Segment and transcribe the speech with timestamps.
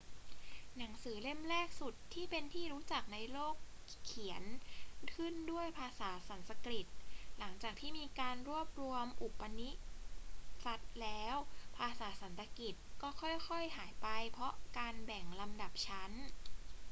[0.77, 3.55] หนังสือเล่มแรกสุดที่เป็นที่รู้จักในโลก
[4.05, 4.43] เขียน
[5.13, 6.85] ขึ้นด้วยภาษาสันสกฤต
[7.39, 9.69] หลังจากที่มีการรวบรวมอุปนิ
[10.65, 11.35] ษัทแล้ว
[11.77, 16.11] ภาษาสันสกฤตก็ค่อย ๆ หายไปเพราะการแบ่งลำดับชั้น